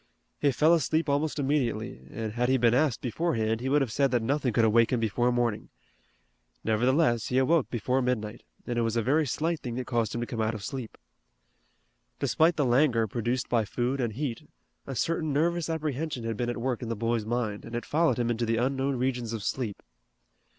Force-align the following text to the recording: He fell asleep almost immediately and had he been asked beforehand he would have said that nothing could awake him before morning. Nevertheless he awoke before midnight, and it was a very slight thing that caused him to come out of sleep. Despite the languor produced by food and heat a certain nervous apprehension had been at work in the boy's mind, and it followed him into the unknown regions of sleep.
He 0.39 0.51
fell 0.51 0.73
asleep 0.73 1.07
almost 1.07 1.37
immediately 1.37 2.07
and 2.09 2.33
had 2.33 2.49
he 2.49 2.57
been 2.57 2.73
asked 2.73 3.01
beforehand 3.01 3.61
he 3.61 3.69
would 3.69 3.81
have 3.83 3.91
said 3.91 4.09
that 4.09 4.23
nothing 4.23 4.51
could 4.51 4.65
awake 4.65 4.91
him 4.91 4.99
before 4.99 5.31
morning. 5.31 5.69
Nevertheless 6.63 7.27
he 7.27 7.37
awoke 7.37 7.69
before 7.69 8.01
midnight, 8.01 8.41
and 8.65 8.79
it 8.79 8.81
was 8.81 8.95
a 8.95 9.03
very 9.03 9.27
slight 9.27 9.59
thing 9.59 9.75
that 9.75 9.85
caused 9.85 10.15
him 10.15 10.21
to 10.21 10.25
come 10.25 10.41
out 10.41 10.55
of 10.55 10.63
sleep. 10.63 10.97
Despite 12.17 12.55
the 12.55 12.65
languor 12.65 13.05
produced 13.05 13.47
by 13.47 13.63
food 13.63 14.01
and 14.01 14.13
heat 14.13 14.49
a 14.87 14.95
certain 14.95 15.31
nervous 15.33 15.69
apprehension 15.69 16.23
had 16.23 16.35
been 16.35 16.49
at 16.49 16.57
work 16.57 16.81
in 16.81 16.89
the 16.89 16.95
boy's 16.95 17.27
mind, 17.27 17.63
and 17.63 17.75
it 17.75 17.85
followed 17.85 18.17
him 18.17 18.31
into 18.31 18.47
the 18.47 18.57
unknown 18.57 18.95
regions 18.95 19.33
of 19.33 19.43
sleep. 19.43 19.83